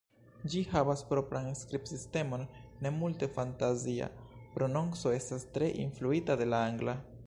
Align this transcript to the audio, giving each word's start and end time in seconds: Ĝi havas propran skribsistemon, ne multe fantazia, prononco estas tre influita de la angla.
Ĝi 0.51 0.61
havas 0.69 1.03
propran 1.09 1.49
skribsistemon, 1.59 2.47
ne 2.85 2.93
multe 2.97 3.29
fantazia, 3.37 4.09
prononco 4.57 5.17
estas 5.21 5.51
tre 5.59 5.73
influita 5.87 6.43
de 6.45 6.53
la 6.55 6.69
angla. 6.71 7.03